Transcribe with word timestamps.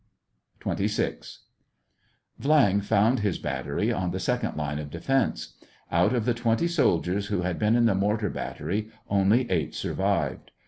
256 0.61 1.43
SEVASTOPOL 1.45 1.45
IN 1.45 2.41
AUGUST. 2.41 2.41
XXVI. 2.41 2.79
Viang 2.79 2.83
found 2.83 3.19
his 3.19 3.37
battery 3.37 3.93
on 3.93 4.09
the 4.09 4.19
second 4.19 4.57
line 4.57 4.79
of 4.79 4.89
defence. 4.89 5.53
Out 5.91 6.15
of 6.15 6.25
the 6.25 6.33
twenty 6.33 6.67
soldiers 6.67 7.27
who 7.27 7.43
had 7.43 7.59
been 7.59 7.75
in 7.75 7.85
the 7.85 7.93
mortar 7.93 8.31
battery, 8.31 8.89
only 9.11 9.47
eight 9.51 9.75
survived. 9.75 10.49